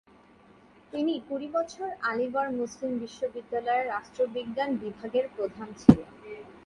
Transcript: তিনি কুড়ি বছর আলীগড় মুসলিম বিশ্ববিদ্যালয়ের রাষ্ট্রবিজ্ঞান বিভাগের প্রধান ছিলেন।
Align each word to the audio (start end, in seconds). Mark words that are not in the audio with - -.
তিনি 0.93 1.13
কুড়ি 1.27 1.47
বছর 1.49 1.87
আলীগড় 2.09 2.51
মুসলিম 2.59 2.91
বিশ্ববিদ্যালয়ের 2.99 3.85
রাষ্ট্রবিজ্ঞান 3.87 4.69
বিভাগের 4.81 5.25
প্রধান 5.35 5.67
ছিলেন। 5.77 6.09